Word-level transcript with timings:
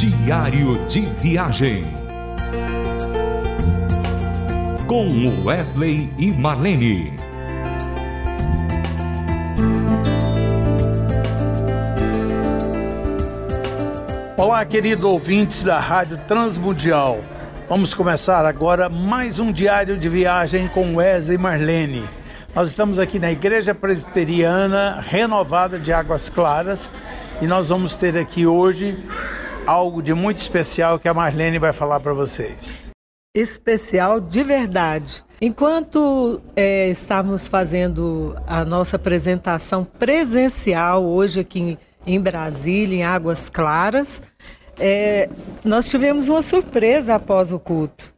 Diário 0.00 0.82
de 0.86 1.02
Viagem. 1.02 1.92
Com 4.86 5.44
Wesley 5.44 6.10
e 6.16 6.30
Marlene. 6.32 7.12
Olá, 14.38 14.64
querido 14.64 15.06
ouvintes 15.10 15.62
da 15.62 15.78
Rádio 15.78 16.16
Transmundial. 16.26 17.22
Vamos 17.68 17.92
começar 17.92 18.46
agora 18.46 18.88
mais 18.88 19.38
um 19.38 19.52
diário 19.52 19.98
de 19.98 20.08
viagem 20.08 20.66
com 20.68 20.96
Wesley 20.96 21.36
e 21.36 21.38
Marlene. 21.38 22.08
Nós 22.54 22.70
estamos 22.70 22.98
aqui 22.98 23.18
na 23.18 23.30
Igreja 23.30 23.74
Presbiteriana 23.74 25.04
Renovada 25.06 25.78
de 25.78 25.92
Águas 25.92 26.30
Claras 26.30 26.90
e 27.42 27.46
nós 27.46 27.68
vamos 27.68 27.96
ter 27.96 28.16
aqui 28.16 28.46
hoje 28.46 28.96
algo 29.70 30.02
de 30.02 30.14
muito 30.14 30.40
especial 30.40 30.98
que 30.98 31.08
a 31.08 31.14
Marlene 31.14 31.58
vai 31.58 31.72
falar 31.72 32.00
para 32.00 32.12
vocês. 32.12 32.90
Especial 33.34 34.20
de 34.20 34.42
verdade. 34.42 35.24
Enquanto 35.40 36.40
é, 36.56 36.88
estávamos 36.88 37.48
fazendo 37.48 38.36
a 38.46 38.64
nossa 38.64 38.96
apresentação 38.96 39.84
presencial 39.84 41.04
hoje 41.04 41.40
aqui 41.40 41.60
em 41.60 41.78
em 42.06 42.20
Brasília, 42.20 42.96
em 42.96 43.04
Águas 43.04 43.48
Claras. 43.48 44.22
É, 44.78 45.28
nós 45.64 45.88
tivemos 45.90 46.28
uma 46.28 46.42
surpresa 46.42 47.16
após 47.16 47.52
o 47.52 47.58
culto. 47.58 48.14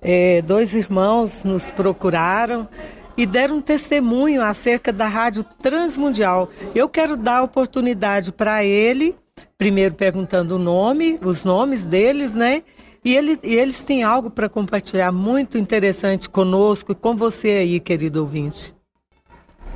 É, 0.00 0.40
dois 0.42 0.74
irmãos 0.74 1.42
nos 1.42 1.70
procuraram 1.70 2.68
e 3.16 3.26
deram 3.26 3.56
um 3.56 3.60
testemunho 3.60 4.42
acerca 4.42 4.92
da 4.92 5.08
Rádio 5.08 5.42
Transmundial. 5.42 6.48
Eu 6.74 6.88
quero 6.88 7.16
dar 7.16 7.42
oportunidade 7.42 8.30
para 8.30 8.64
ele, 8.64 9.16
primeiro 9.58 9.94
perguntando 9.94 10.56
o 10.56 10.58
nome, 10.58 11.18
os 11.22 11.44
nomes 11.44 11.84
deles, 11.84 12.34
né? 12.34 12.62
E, 13.04 13.14
ele, 13.14 13.38
e 13.42 13.54
eles 13.54 13.82
têm 13.82 14.02
algo 14.02 14.30
para 14.30 14.48
compartilhar 14.48 15.12
muito 15.12 15.56
interessante 15.56 16.28
conosco 16.28 16.92
e 16.92 16.94
com 16.94 17.16
você 17.16 17.50
aí, 17.50 17.80
querido 17.80 18.20
ouvinte. 18.20 18.74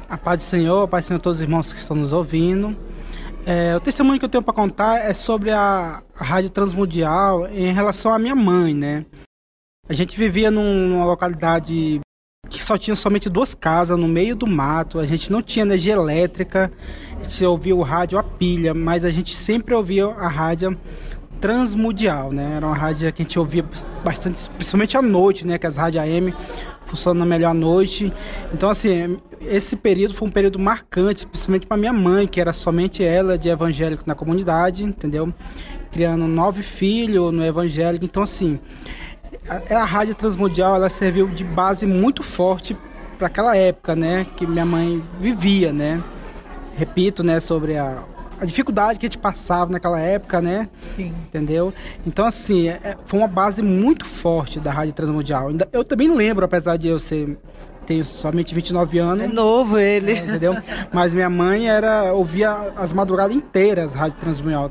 A 0.09 0.19
paz 0.19 0.43
do 0.43 0.45
Senhor, 0.45 0.83
a 0.83 0.89
paz 0.89 1.05
do 1.05 1.09
Senhor 1.09 1.19
a 1.19 1.23
todos 1.23 1.39
os 1.39 1.43
irmãos 1.43 1.73
que 1.73 1.79
estão 1.79 1.97
nos 1.97 2.13
ouvindo. 2.13 2.77
É, 3.47 3.75
o 3.77 3.81
testemunho 3.81 4.19
que 4.19 4.25
eu 4.25 4.29
tenho 4.29 4.43
para 4.43 4.53
contar 4.53 4.99
é 4.99 5.15
sobre 5.15 5.51
a, 5.51 6.03
Rádio 6.15 6.51
Transmundial 6.51 7.47
em 7.49 7.73
relação 7.73 8.13
à 8.13 8.19
minha 8.19 8.35
mãe, 8.35 8.75
né? 8.75 9.07
A 9.89 9.95
gente 9.95 10.19
vivia 10.19 10.51
num, 10.51 10.89
numa 10.89 11.05
localidade 11.05 12.01
que 12.49 12.63
só 12.63 12.77
tinha 12.77 12.97
somente 12.97 13.29
duas 13.29 13.55
casas 13.55 13.99
no 13.99 14.09
meio 14.09 14.35
do 14.35 14.47
mato, 14.47 14.99
a 14.99 15.07
gente 15.07 15.31
não 15.31 15.43
tinha 15.43 15.65
energia 15.65 15.93
elétrica, 15.93 16.73
a 17.19 17.23
gente 17.23 17.45
ouvia 17.45 17.77
o 17.77 17.83
rádio 17.83 18.19
a 18.19 18.23
pilha, 18.23 18.75
mas 18.75 19.05
a 19.05 19.11
gente 19.11 19.35
sempre 19.35 19.75
ouvia 19.75 20.07
a 20.07 20.29
rádio 20.29 20.77
transmundial, 21.41 22.33
né? 22.33 22.57
Era 22.57 22.67
uma 22.67 22.77
rádio 22.77 23.11
que 23.13 23.23
a 23.23 23.25
gente 23.25 23.39
ouvia 23.39 23.65
bastante, 24.05 24.51
principalmente 24.51 24.97
à 24.97 25.03
noite, 25.03 25.47
né? 25.47 25.59
Que 25.59 25.67
as 25.67 25.77
rádios 25.77 26.03
AM 26.03 26.35
funcionam 26.85 27.25
melhor 27.25 27.51
à 27.51 27.55
noite. 27.55 28.13
Então, 28.53 28.69
assim, 28.69 29.17
esse 29.41 29.77
período 29.77 30.13
foi 30.13 30.29
um 30.29 30.31
período 30.31 30.59
marcante, 30.59 31.27
principalmente 31.27 31.67
para 31.67 31.77
minha 31.77 31.93
mãe, 31.93 32.27
que 32.27 32.41
era 32.41 32.53
somente 32.53 33.03
ela 33.03 33.39
de 33.39 33.49
evangélico 33.49 34.03
na 34.07 34.15
comunidade, 34.15 34.85
entendeu? 34.85 35.33
Criando 35.91 36.27
nove 36.27 36.63
filhos 36.63 37.33
no 37.33 37.45
evangélico. 37.45 38.05
Então, 38.05 38.23
assim, 38.23 38.59
a, 39.49 39.77
a 39.77 39.85
rádio 39.85 40.15
transmundial 40.15 40.77
ela 40.77 40.91
serviu 40.91 41.27
de 41.29 41.45
base 41.45 41.87
muito 41.87 42.23
forte 42.23 42.77
para 43.19 43.27
aquela 43.27 43.57
época, 43.57 43.95
né? 43.95 44.27
Que 44.37 44.47
minha 44.47 44.65
mãe 44.65 45.03
vivia, 45.21 45.73
né? 45.73 46.03
Repito, 46.77 47.23
né? 47.23 47.41
Sobre 47.41 47.77
a 47.77 48.03
a 48.41 48.47
dificuldade 48.47 48.99
que 48.99 49.05
a 49.05 49.09
gente 49.09 49.19
passava 49.19 49.71
naquela 49.71 50.01
época, 50.01 50.41
né? 50.41 50.71
Sim. 50.79 51.13
Entendeu? 51.29 51.75
Então, 52.07 52.25
assim, 52.25 52.69
é, 52.69 52.81
é 52.83 52.97
foi 53.05 53.19
uma 53.19 53.29
base 53.29 53.63
muito 53.63 54.07
forte 54.07 54.59
da 54.59 54.73
Rádio 54.73 54.95
Transmundial. 54.95 55.51
Eu 55.71 55.85
também 55.85 56.13
lembro, 56.13 56.43
apesar 56.43 56.79
de 56.79 56.89
eu 56.89 56.99
ser 56.99 57.37
tenho 57.85 58.05
somente 58.05 58.55
29 58.55 58.99
anos. 58.99 59.25
É 59.25 59.29
novo 59.29 59.79
ele. 59.79 60.13
É, 60.13 60.19
entendeu? 60.19 60.57
Mas 60.93 61.15
minha 61.15 61.29
mãe 61.29 61.69
era 61.69 62.13
ouvia 62.15 62.51
as 62.77 62.93
madrugadas 62.93 63.37
inteiras 63.37 63.93
Rádio 63.93 64.17
Transmundial. 64.19 64.71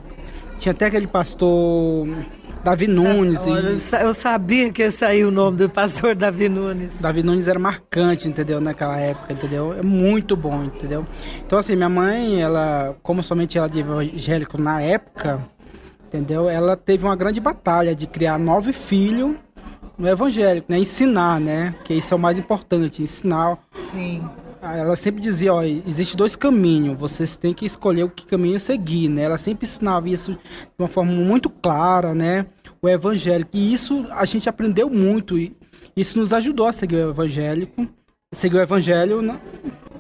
Tinha 0.58 0.72
até 0.72 0.86
aquele 0.86 1.08
pastor 1.08 2.08
Davi 2.64 2.88
Nunes. 2.88 3.48
Olha, 3.48 3.70
e... 3.70 4.04
Eu 4.04 4.14
sabia 4.14 4.72
que 4.72 4.82
ia 4.82 4.92
sair 4.92 5.26
o 5.26 5.32
nome 5.32 5.58
do 5.58 5.70
pastor 5.70 6.16
Davi 6.16 6.50
Nunes. 6.50 7.02
Davi 7.02 7.24
Nunes 7.24 7.48
era 7.48 7.58
marcante, 7.58 8.28
entendeu? 8.28 8.60
Naquela 8.60 8.98
época, 8.98 9.34
entendeu? 9.34 9.74
É 9.74 9.82
muito 9.82 10.36
bom, 10.36 10.64
entendeu? 10.64 11.06
Então, 11.46 11.58
assim, 11.58 11.76
minha 11.76 11.90
mãe, 11.90 12.42
ela, 12.42 12.96
como 13.02 13.24
somente 13.24 13.58
ela 13.58 13.70
de 13.70 13.80
evangélico 13.80 14.62
na 14.62 14.82
época, 14.82 15.40
entendeu? 16.08 16.50
Ela 16.50 16.76
teve 16.76 17.06
uma 17.06 17.16
grande 17.16 17.40
batalha 17.40 17.96
de 17.96 18.06
criar 18.08 18.38
nove 18.38 18.74
filhos 18.74 19.36
no 19.98 20.08
evangélico, 20.08 20.72
né? 20.72 20.78
Ensinar, 20.80 21.40
né? 21.40 21.76
Que 21.84 21.94
isso 21.94 22.14
é 22.14 22.18
o 22.18 22.20
mais 22.20 22.38
importante, 22.38 23.02
ensinar. 23.02 23.58
Sim 23.74 24.22
ela 24.62 24.96
sempre 24.96 25.22
dizia, 25.22 25.54
ó, 25.54 25.64
existe 25.64 26.18
dois 26.18 26.36
caminhos, 26.36 26.98
vocês 26.98 27.38
têm 27.38 27.54
que 27.54 27.66
escolher 27.66 28.04
o 28.04 28.10
que 28.10 28.26
caminho 28.26 28.60
seguir, 28.60 29.08
né? 29.08 29.24
Ela 29.24 29.38
sempre 29.38 29.66
ensinava 29.66 30.10
isso 30.10 30.34
de 30.34 30.40
uma 30.78 30.88
forma 30.88 31.12
muito 31.12 31.50
clara, 31.50 32.14
né? 32.14 32.46
O 32.82 32.88
evangélico. 32.88 33.52
E 33.54 33.74
isso 33.74 34.06
a 34.12 34.26
gente 34.26 34.50
aprendeu 34.50 34.90
muito 34.90 35.38
e 35.38 35.56
isso 35.96 36.20
nos 36.20 36.34
ajudou 36.34 36.68
a 36.68 36.74
seguir 36.74 36.96
o 36.96 37.10
evangélico, 37.10 37.88
seguir 38.34 38.58
o 38.58 38.62
evangelho 38.62 39.22
na, 39.22 39.40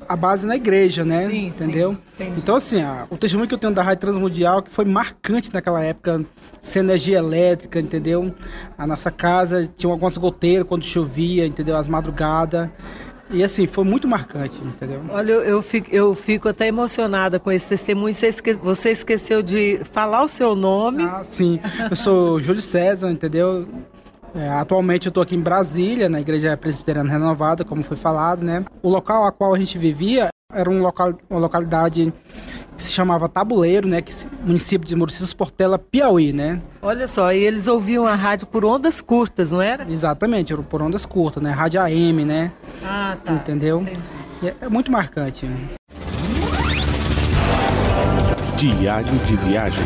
a 0.07 0.15
base 0.15 0.45
na 0.45 0.55
igreja, 0.55 1.03
né? 1.05 1.27
Sim, 1.27 1.47
Entendeu? 1.47 1.97
Sim, 2.17 2.33
então, 2.37 2.55
assim, 2.55 2.81
a, 2.81 3.05
o 3.09 3.17
testemunho 3.17 3.47
que 3.47 3.53
eu 3.53 3.57
tenho 3.57 3.73
da 3.73 3.83
Rádio 3.83 4.01
Transmundial, 4.01 4.63
que 4.63 4.71
foi 4.71 4.85
marcante 4.85 5.53
naquela 5.53 5.83
época, 5.83 6.25
sem 6.61 6.81
energia 6.81 7.17
elétrica, 7.19 7.79
entendeu? 7.79 8.33
A 8.77 8.87
nossa 8.87 9.11
casa 9.11 9.69
tinha 9.75 9.91
algumas 9.91 10.17
goteiras 10.17 10.67
quando 10.67 10.83
chovia, 10.83 11.45
entendeu? 11.45 11.75
As 11.75 11.87
madrugadas. 11.87 12.69
E 13.29 13.43
assim, 13.43 13.67
foi 13.67 13.83
muito 13.83 14.07
marcante, 14.07 14.59
entendeu? 14.63 15.01
Olha, 15.09 15.31
eu, 15.31 15.43
eu, 15.43 15.61
fico, 15.61 15.89
eu 15.91 16.15
fico 16.15 16.49
até 16.49 16.67
emocionada 16.67 17.39
com 17.39 17.51
esse 17.51 17.69
testemunho. 17.69 18.13
Você, 18.13 18.27
esque, 18.27 18.53
você 18.53 18.91
esqueceu 18.91 19.43
de 19.43 19.79
falar 19.91 20.23
o 20.23 20.27
seu 20.27 20.55
nome. 20.55 21.03
Ah, 21.03 21.23
sim. 21.23 21.59
Eu 21.89 21.95
sou 21.95 22.39
Júlio 22.41 22.61
César, 22.61 23.11
entendeu? 23.11 23.67
É, 24.33 24.49
atualmente 24.49 25.07
eu 25.07 25.09
estou 25.09 25.23
aqui 25.23 25.35
em 25.35 25.41
Brasília, 25.41 26.09
na 26.09 26.21
Igreja 26.21 26.55
Presbiteriana 26.57 27.09
Renovada, 27.09 27.63
como 27.63 27.83
foi 27.83 27.97
falado, 27.97 28.43
né? 28.43 28.63
O 28.81 28.89
local 28.89 29.25
a 29.25 29.31
qual 29.31 29.53
a 29.53 29.59
gente 29.59 29.77
vivia 29.77 30.29
era 30.51 30.67
um 30.67 30.81
local, 30.81 31.13
uma 31.29 31.39
localidade 31.39 32.11
que 32.75 32.81
se 32.81 32.91
chamava 32.91 33.29
Tabuleiro, 33.29 33.87
né? 33.87 34.01
Que 34.01 34.11
município 34.43 34.87
de 34.87 34.95
Muricis 34.95 35.31
Portela, 35.31 35.77
Piauí, 35.77 36.33
né? 36.33 36.57
Olha 36.81 37.07
só, 37.07 37.31
e 37.31 37.37
eles 37.37 37.67
ouviam 37.67 38.07
a 38.07 38.15
rádio 38.15 38.47
por 38.47 38.65
ondas 38.65 38.99
curtas, 38.99 39.51
não 39.51 39.61
era? 39.61 39.85
Exatamente, 39.87 40.55
por 40.55 40.81
ondas 40.81 41.05
curtas, 41.05 41.43
né? 41.43 41.51
Rádio 41.51 41.79
AM, 41.79 42.25
né? 42.25 42.51
Ah, 42.83 43.15
tá. 43.23 43.33
Entendeu? 43.33 43.85
É, 44.41 44.55
é 44.61 44.69
muito 44.69 44.91
marcante. 44.91 45.47
Diário 48.57 49.13
de 49.27 49.35
viagem. 49.35 49.83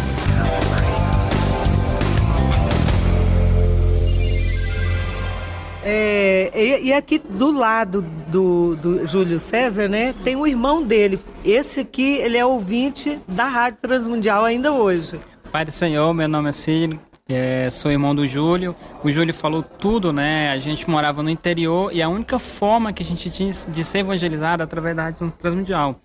É, 5.85 6.50
e, 6.56 6.85
e, 6.85 6.94
aqui 6.94 7.19
do 7.19 7.52
lado 7.52 8.06
do, 8.33 8.75
do 8.75 9.05
Júlio 9.05 9.39
César, 9.39 9.88
né, 9.88 10.16
tem 10.23 10.35
o 10.35 10.47
irmão 10.47 10.83
dele. 10.83 11.19
Esse 11.45 11.81
aqui, 11.81 12.16
ele 12.16 12.35
é 12.35 12.44
ouvinte 12.44 13.19
da 13.27 13.45
Rádio 13.45 13.77
Transmundial 13.79 14.44
ainda 14.44 14.73
hoje. 14.73 15.19
Pai 15.51 15.63
do 15.63 15.71
Senhor, 15.71 16.11
meu 16.16 16.27
nome 16.27 16.49
é 16.49 16.51
Ciro, 16.51 16.99
é, 17.29 17.69
sou 17.69 17.91
irmão 17.91 18.16
do 18.16 18.25
Júlio. 18.25 18.75
O 19.03 19.11
Júlio 19.11 19.33
falou 19.35 19.61
tudo, 19.61 20.11
né? 20.11 20.49
A 20.49 20.57
gente 20.57 20.89
morava 20.89 21.22
no 21.22 21.29
interior 21.29 21.93
e 21.93 22.01
a 22.01 22.09
única 22.09 22.39
forma 22.39 22.91
que 22.91 23.03
a 23.03 23.05
gente 23.05 23.29
tinha 23.29 23.51
de 23.51 23.83
ser 23.83 23.99
evangelizado 23.99 24.63
é 24.63 24.66
através 24.66 24.95
da 24.95 25.03
Rádio 25.03 25.31
Transmundial. 25.39 26.01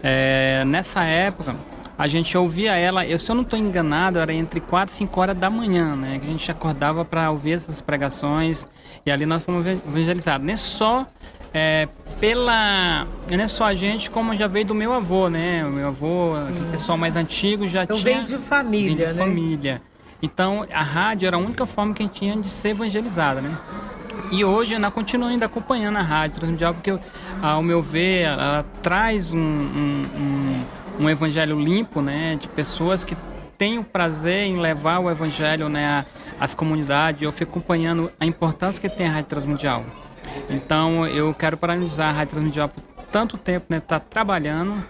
É, 0.00 0.62
nessa 0.64 1.02
época, 1.02 1.56
a 1.98 2.06
gente 2.06 2.38
ouvia 2.38 2.76
ela, 2.76 3.04
eu, 3.04 3.18
se 3.18 3.30
eu 3.30 3.34
não 3.34 3.42
estou 3.42 3.58
enganado, 3.58 4.20
era 4.20 4.32
entre 4.32 4.60
4 4.60 4.94
e 4.94 4.98
5 4.98 5.20
horas 5.20 5.36
da 5.36 5.50
manhã, 5.50 5.96
né? 5.96 6.20
Que 6.20 6.26
a 6.26 6.30
gente 6.30 6.50
acordava 6.50 7.04
para 7.04 7.30
ouvir 7.32 7.52
essas 7.52 7.80
pregações 7.80 8.68
e 9.04 9.10
ali 9.10 9.26
nós 9.26 9.42
fomos 9.42 9.66
evangelizados. 9.66 10.46
Nem 10.46 10.56
só 10.56 11.06
é, 11.54 11.88
pela. 12.20 13.06
Não 13.30 13.44
é 13.44 13.48
só 13.48 13.64
a 13.64 13.74
gente, 13.74 14.10
como 14.10 14.34
já 14.34 14.46
veio 14.46 14.66
do 14.66 14.74
meu 14.74 14.92
avô, 14.92 15.28
né? 15.28 15.64
O 15.64 15.70
meu 15.70 15.88
avô, 15.88 16.36
o 16.36 16.70
pessoal 16.70 16.98
mais 16.98 17.16
antigo, 17.16 17.66
já 17.66 17.84
então, 17.84 17.96
tinha. 17.96 18.16
Vem 18.16 18.22
de 18.24 18.36
família, 18.36 18.88
vem 18.88 18.96
de 18.96 19.12
né? 19.12 19.24
família. 19.24 19.82
Então 20.20 20.66
a 20.72 20.82
rádio 20.82 21.26
era 21.26 21.36
a 21.36 21.38
única 21.38 21.64
forma 21.64 21.94
que 21.94 22.02
a 22.02 22.06
gente 22.06 22.18
tinha 22.18 22.36
de 22.36 22.50
ser 22.50 22.70
evangelizada, 22.70 23.40
né? 23.40 23.56
E 24.30 24.44
hoje 24.44 24.72
eu 24.72 24.76
ainda 24.76 24.90
continuo 24.90 25.28
ainda 25.28 25.46
acompanhando 25.46 25.96
a 25.98 26.02
rádio 26.02 26.36
transmundial, 26.36 26.74
porque, 26.74 26.98
ao 27.42 27.62
meu 27.62 27.82
ver, 27.82 28.22
ela, 28.22 28.42
ela 28.42 28.66
traz 28.82 29.34
um, 29.34 29.38
um, 29.38 30.02
um 30.16 30.64
um 30.98 31.08
evangelho 31.08 31.58
limpo, 31.58 32.00
né, 32.00 32.36
de 32.36 32.48
pessoas 32.48 33.04
que 33.04 33.16
têm 33.58 33.78
o 33.78 33.84
prazer 33.84 34.44
em 34.44 34.56
levar 34.56 34.98
o 34.98 35.10
evangelho, 35.10 35.68
né, 35.68 36.04
às 36.38 36.54
comunidades. 36.54 37.22
Eu 37.22 37.32
fico 37.32 37.58
acompanhando 37.58 38.10
a 38.18 38.26
importância 38.26 38.80
que 38.80 38.94
tem 38.94 39.08
a 39.08 39.12
Rádio 39.12 39.28
Transmundial. 39.28 39.84
Então, 40.48 41.06
eu 41.06 41.32
quero 41.34 41.56
parabenizar 41.56 42.08
a 42.08 42.12
Rádio 42.12 42.32
Transmundial 42.32 42.68
por 42.68 42.82
tanto 43.10 43.38
tempo, 43.38 43.66
né, 43.68 43.80
tá 43.80 44.00
trabalhando 44.00 44.84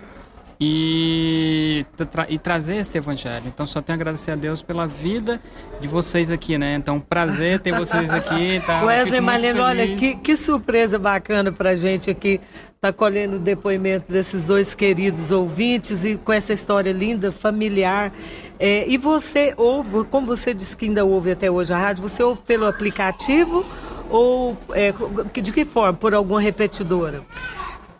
e, 0.61 1.85
tra 2.11 2.27
e 2.29 2.39
trazer 2.39 2.77
esse 2.77 2.97
evangelho. 2.97 3.45
Então 3.47 3.67
só 3.67 3.83
tenho 3.83 3.99
a 3.99 4.01
agradecer 4.01 4.31
a 4.31 4.35
Deus 4.35 4.63
pela 4.63 4.87
vida 4.87 5.41
de 5.81 5.89
vocês 5.89 6.31
aqui, 6.31 6.57
né? 6.57 6.75
Então 6.75 7.01
prazer 7.01 7.61
ter 7.61 7.77
vocês 7.77 8.11
aqui. 8.11 8.63
Tá? 8.67 8.83
Wesley 8.83 9.21
Maleno, 9.21 9.63
olha 9.63 9.97
que, 9.97 10.15
que 10.17 10.37
surpresa 10.37 10.99
bacana 10.99 11.53
pra 11.53 11.77
gente 11.77 12.11
aqui 12.11 12.41
tá 12.81 12.93
colhendo 12.93 13.37
o 13.37 13.39
depoimento 13.39 14.13
desses 14.13 14.45
dois 14.45 14.75
queridos 14.75 15.33
ouvintes 15.33 16.05
e 16.05 16.17
com 16.17 16.33
essa 16.33 16.53
história 16.53 16.93
linda, 16.93 17.33
familiar. 17.33 18.13
É, 18.59 18.87
e 18.87 18.99
você 18.99 19.55
ouve, 19.57 20.05
como 20.05 20.27
você 20.27 20.53
disse 20.53 20.77
que 20.77 20.85
ainda 20.85 21.05
ouve 21.05 21.31
até 21.31 21.51
hoje 21.51 21.73
a 21.73 21.79
rádio, 21.79 22.03
você 22.03 22.23
ouve 22.23 22.43
pelo 22.43 22.67
aplicativo 22.67 23.65
ou 24.15 24.57
é, 24.73 24.95
de 25.43 25.53
que 25.53 25.65
forma? 25.65 25.93
Por 25.93 26.15
alguma 26.15 26.41
repetidora? 26.41 27.21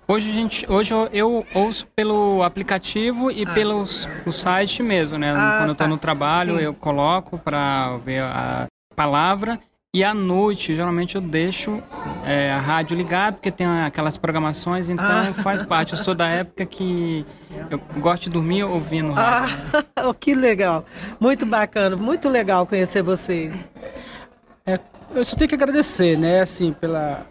Hoje, 0.07 0.31
a 0.31 0.33
gente, 0.33 0.71
hoje 0.71 0.95
eu 1.13 1.45
ouço 1.53 1.89
pelo 1.97 2.43
aplicativo 2.45 3.33
e 3.33 3.45
ah. 3.45 3.53
pelo 3.53 3.83
o 3.83 4.33
site 4.33 4.81
mesmo, 4.81 5.19
né? 5.19 5.33
Ah, 5.33 5.57
Quando 5.59 5.69
eu 5.71 5.73
estou 5.73 5.87
tá. 5.87 5.89
no 5.89 5.99
trabalho, 5.99 6.59
Sim. 6.59 6.63
eu 6.63 6.73
coloco 6.75 7.37
para 7.37 7.97
ver 7.99 8.23
a 8.23 8.67
palavra. 8.95 9.59
E 9.93 10.05
à 10.05 10.13
noite, 10.13 10.75
geralmente 10.75 11.17
eu 11.17 11.21
deixo 11.21 11.83
é, 12.25 12.53
a 12.53 12.61
rádio 12.61 12.97
ligada, 12.97 13.37
porque 13.37 13.51
tem 13.51 13.67
aquelas 13.67 14.17
programações, 14.17 14.89
então 14.89 15.05
ah. 15.05 15.33
faz 15.33 15.63
parte. 15.63 15.95
Eu 15.95 15.99
sou 15.99 16.15
da 16.15 16.29
época 16.29 16.65
que 16.65 17.27
eu 17.71 17.81
gosto 17.99 18.25
de 18.25 18.31
dormir 18.31 18.63
ouvindo 18.63 19.11
rádio. 19.11 19.57
Ah, 19.97 20.13
que 20.21 20.35
legal. 20.35 20.85
Muito 21.19 21.45
bacana, 21.45 21.97
muito 21.97 22.29
legal 22.29 22.67
conhecer 22.67 23.03
vocês. 23.03 23.73
Eu 25.15 25.25
só 25.25 25.37
tenho 25.37 25.49
que 25.49 25.55
agradecer, 25.55 26.19
né, 26.19 26.41
assim, 26.41 26.73
pela, 26.73 27.25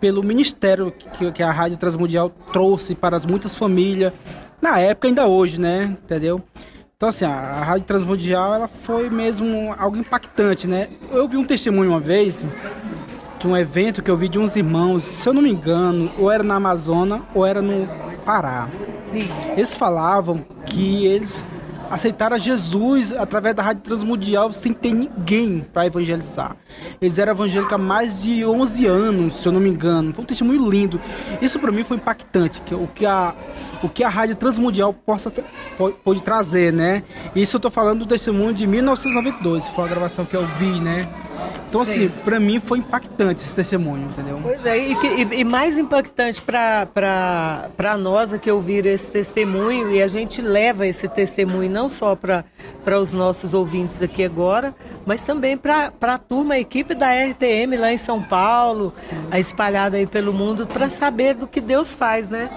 pelo 0.00 0.22
ministério 0.22 0.90
que, 0.90 1.32
que 1.32 1.42
a 1.42 1.50
Rádio 1.50 1.76
Transmundial 1.76 2.30
trouxe 2.50 2.94
para 2.94 3.14
as 3.14 3.26
muitas 3.26 3.54
famílias, 3.54 4.12
na 4.60 4.78
época 4.78 5.06
ainda 5.06 5.26
hoje, 5.26 5.60
né? 5.60 5.96
Entendeu? 6.02 6.40
Então, 6.96 7.10
assim, 7.10 7.26
a, 7.26 7.30
a 7.30 7.62
Rádio 7.62 7.86
Transmundial, 7.86 8.54
ela 8.54 8.68
foi 8.68 9.10
mesmo 9.10 9.74
algo 9.78 9.98
impactante, 9.98 10.66
né? 10.66 10.88
Eu 11.10 11.28
vi 11.28 11.36
um 11.36 11.44
testemunho 11.44 11.90
uma 11.90 12.00
vez 12.00 12.46
de 13.38 13.46
um 13.46 13.54
evento 13.54 14.02
que 14.02 14.10
eu 14.10 14.16
vi 14.16 14.30
de 14.30 14.38
uns 14.38 14.56
irmãos, 14.56 15.02
se 15.02 15.28
eu 15.28 15.34
não 15.34 15.42
me 15.42 15.50
engano, 15.50 16.10
ou 16.18 16.30
era 16.30 16.42
na 16.42 16.54
Amazônia 16.56 17.22
ou 17.34 17.44
era 17.44 17.60
no 17.60 17.86
Pará. 18.24 18.68
Sim. 18.98 19.28
Eles 19.50 19.76
falavam 19.76 20.42
que 20.64 21.04
eles 21.06 21.46
aceitaram 21.90 22.38
Jesus 22.38 23.12
através 23.12 23.54
da 23.54 23.62
Rádio 23.62 23.82
Transmundial 23.82 24.52
sem 24.52 24.72
ter 24.72 24.92
ninguém 24.92 25.64
para 25.72 25.86
evangelizar. 25.86 26.56
Eles 27.00 27.18
eram 27.18 27.32
evangélicos 27.32 27.72
há 27.72 27.78
mais 27.78 28.22
de 28.22 28.44
11 28.44 28.86
anos, 28.86 29.36
se 29.36 29.46
eu 29.46 29.52
não 29.52 29.60
me 29.60 29.68
engano. 29.68 30.12
Foi 30.12 30.24
um 30.24 30.26
testemunho 30.26 30.68
lindo. 30.68 31.00
Isso 31.40 31.58
para 31.58 31.70
mim 31.70 31.84
foi 31.84 31.96
impactante, 31.96 32.60
que 32.62 32.74
o 32.74 32.86
que 32.88 33.06
a 33.06 33.34
o 33.82 33.88
que 33.88 34.02
a 34.02 34.08
Rádio 34.08 34.34
Transmundial 34.36 34.92
possa 34.92 35.32
pode 36.02 36.22
trazer, 36.22 36.72
né? 36.72 37.02
Isso 37.34 37.56
eu 37.56 37.60
tô 37.60 37.70
falando 37.70 38.00
do 38.00 38.06
testemunho 38.06 38.54
de 38.54 38.66
1992, 38.66 39.68
foi 39.68 39.84
a 39.84 39.88
gravação 39.88 40.24
que 40.24 40.34
eu 40.34 40.46
vi, 40.58 40.80
né? 40.80 41.06
Então, 41.68 41.84
Sim. 41.84 42.06
assim, 42.06 42.08
para 42.24 42.38
mim 42.38 42.60
foi 42.60 42.78
impactante 42.78 43.42
esse 43.42 43.54
testemunho, 43.54 44.08
entendeu? 44.08 44.38
Pois 44.42 44.64
é, 44.64 44.78
e, 44.78 44.92
e, 44.92 45.40
e 45.40 45.44
mais 45.44 45.76
impactante 45.76 46.40
para 46.40 47.96
nós 47.98 48.32
que 48.38 48.50
ouvir 48.50 48.86
esse 48.86 49.10
testemunho, 49.10 49.90
e 49.90 50.02
a 50.02 50.08
gente 50.08 50.40
leva 50.40 50.86
esse 50.86 51.08
testemunho 51.08 51.70
não 51.70 51.88
só 51.88 52.14
para 52.16 52.44
os 53.00 53.12
nossos 53.12 53.54
ouvintes 53.54 54.00
aqui 54.02 54.24
agora, 54.24 54.74
mas 55.04 55.22
também 55.22 55.56
para 55.56 55.92
a 56.00 56.18
turma, 56.18 56.54
a 56.54 56.58
equipe 56.58 56.94
da 56.94 57.08
RTM 57.12 57.76
lá 57.78 57.92
em 57.92 57.98
São 57.98 58.22
Paulo, 58.22 58.92
a 59.30 59.38
espalhada 59.38 59.96
aí 59.96 60.06
pelo 60.06 60.32
mundo, 60.32 60.66
para 60.66 60.88
saber 60.88 61.34
do 61.34 61.46
que 61.46 61.60
Deus 61.60 61.94
faz, 61.94 62.30
né? 62.30 62.48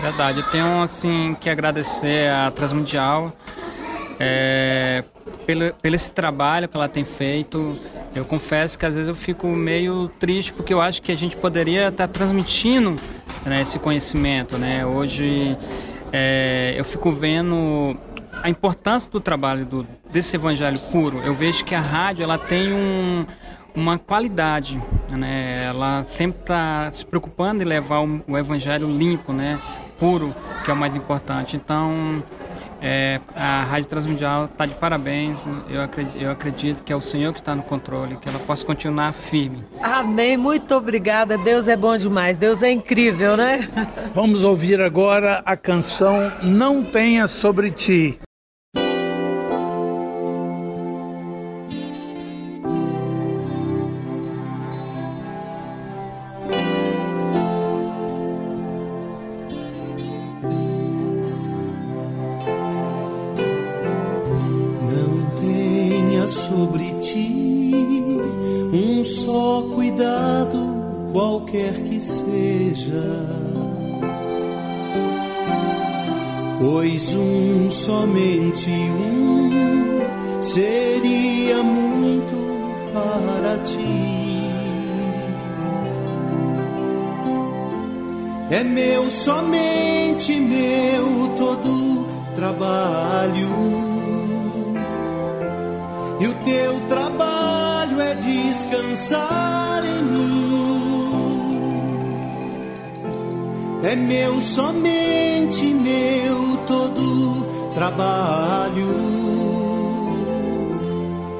Verdade, 0.00 0.42
tenho 0.50 0.82
assim 0.82 1.36
que 1.38 1.50
agradecer 1.50 2.30
a 2.30 2.50
Transmundial 2.50 3.32
é, 4.18 5.04
pelo, 5.46 5.72
pelo 5.74 5.94
esse 5.94 6.12
trabalho 6.12 6.68
que 6.68 6.76
ela 6.76 6.88
tem 6.88 7.04
feito. 7.04 7.78
Eu 8.14 8.24
confesso 8.24 8.78
que 8.78 8.84
às 8.84 8.94
vezes 8.94 9.08
eu 9.08 9.14
fico 9.14 9.46
meio 9.48 10.08
triste 10.18 10.52
porque 10.52 10.74
eu 10.74 10.80
acho 10.80 11.00
que 11.00 11.12
a 11.12 11.16
gente 11.16 11.36
poderia 11.36 11.88
estar 11.88 12.08
transmitindo 12.08 12.96
né, 13.44 13.62
esse 13.62 13.78
conhecimento. 13.78 14.58
Né? 14.58 14.84
Hoje 14.84 15.56
é, 16.12 16.74
eu 16.76 16.84
fico 16.84 17.12
vendo 17.12 17.96
a 18.42 18.48
importância 18.48 19.10
do 19.10 19.20
trabalho 19.20 19.64
do, 19.64 19.86
desse 20.10 20.36
evangelho 20.36 20.78
puro. 20.90 21.18
Eu 21.24 21.34
vejo 21.34 21.64
que 21.64 21.74
a 21.74 21.80
rádio 21.80 22.24
ela 22.24 22.38
tem 22.38 22.72
um, 22.72 23.24
uma 23.74 23.98
qualidade, 23.98 24.82
né? 25.16 25.64
Ela 25.66 26.04
sempre 26.08 26.40
está 26.40 26.90
se 26.90 27.04
preocupando 27.04 27.62
em 27.62 27.66
levar 27.66 28.00
o, 28.00 28.22
o 28.26 28.38
evangelho 28.38 28.86
limpo, 28.86 29.32
né? 29.32 29.60
Puro, 29.98 30.34
que 30.64 30.70
é 30.70 30.74
o 30.74 30.76
mais 30.76 30.94
importante. 30.94 31.56
Então, 31.56 32.22
é, 32.80 33.20
a 33.34 33.64
Rádio 33.64 33.88
Transmundial 33.88 34.46
está 34.46 34.66
de 34.66 34.74
parabéns. 34.74 35.46
Eu 35.68 35.82
acredito, 35.82 36.16
eu 36.18 36.30
acredito, 36.30 36.82
que 36.82 36.92
é 36.92 36.96
o 36.96 37.00
Senhor 37.00 37.32
que 37.32 37.40
está 37.40 37.54
no 37.54 37.62
controle, 37.62 38.16
que 38.16 38.28
ela 38.28 38.38
possa 38.38 38.64
continuar 38.64 39.12
firme. 39.12 39.64
Amém. 39.82 40.36
Muito 40.36 40.74
obrigada. 40.74 41.36
Deus 41.36 41.68
é 41.68 41.76
bom 41.76 41.96
demais. 41.96 42.38
Deus 42.38 42.62
é 42.62 42.70
incrível, 42.70 43.36
né? 43.36 43.68
Vamos 44.14 44.44
ouvir 44.44 44.80
agora 44.80 45.42
a 45.44 45.56
canção 45.56 46.32
Não 46.42 46.82
Tenha 46.82 47.26
Sobre 47.26 47.70
Ti. 47.70 48.20
Qualquer 71.12 71.74
que 71.74 72.00
seja. 72.00 73.26
Pois 76.58 77.14
um, 77.14 77.70
somente 77.70 78.70
um, 78.70 80.42
seria 80.42 81.62
muito 81.62 82.36
para 82.92 83.58
ti. 83.64 84.10
É 88.50 88.64
meu, 88.64 89.08
somente 89.10 90.38
meu, 90.40 91.28
todo 91.36 92.06
trabalho. 92.34 93.80
E 96.20 96.26
o 96.26 96.34
teu 96.44 96.80
trabalho 96.88 98.00
é 98.00 98.14
descansar 98.16 99.82
em 99.86 100.02
mim 100.02 100.39
é 103.82 103.96
meu, 103.96 104.40
somente 104.40 105.64
meu 105.74 106.56
todo 106.66 107.46
trabalho. 107.74 109.10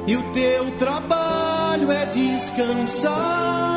E 0.06 0.16
o 0.16 0.23
teu 0.32 0.70
trabalho 0.73 1.92
é 1.92 2.06
descansar 2.06 3.70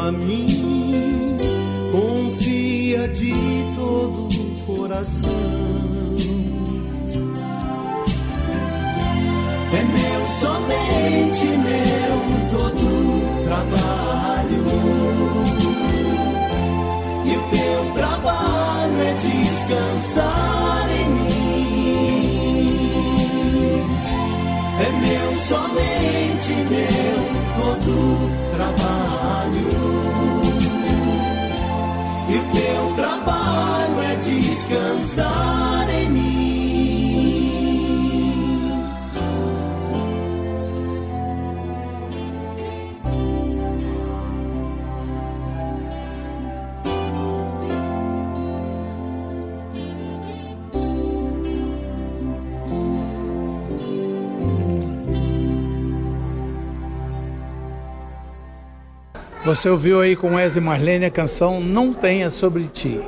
a 0.00 0.12
mim, 0.12 1.36
confia 1.92 3.08
de 3.08 3.34
todo 3.76 4.28
o 4.28 4.66
coração. 4.66 5.30
É 9.70 9.82
meu, 9.84 10.26
somente 10.40 11.46
meu, 11.58 11.67
Você 59.48 59.70
ouviu 59.70 60.02
aí 60.02 60.14
com 60.14 60.34
Wesley 60.34 60.62
Marlene 60.62 61.06
a 61.06 61.10
canção 61.10 61.58
Não 61.58 61.94
Tenha 61.94 62.30
Sobre 62.30 62.64
Ti. 62.64 63.00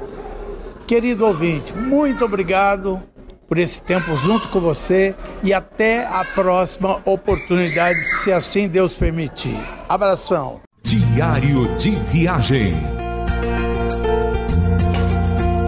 Querido 0.86 1.26
ouvinte, 1.26 1.76
muito 1.76 2.24
obrigado 2.24 2.98
por 3.46 3.58
esse 3.58 3.82
tempo 3.82 4.16
junto 4.16 4.48
com 4.48 4.58
você 4.58 5.14
e 5.42 5.52
até 5.52 6.06
a 6.06 6.24
próxima 6.24 6.98
oportunidade, 7.04 8.02
se 8.22 8.32
assim 8.32 8.68
Deus 8.68 8.94
permitir. 8.94 9.54
Abração. 9.86 10.62
Diário 10.82 11.76
de 11.76 11.90
Viagem. 11.90 12.74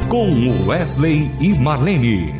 Com 0.08 0.66
Wesley 0.66 1.30
e 1.38 1.52
Marlene. 1.52 2.34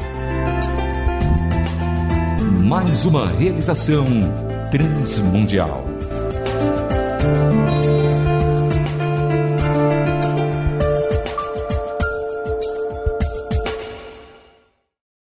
Mais 2.65 3.05
uma 3.05 3.29
realização 3.29 4.07
transmundial. 4.71 5.85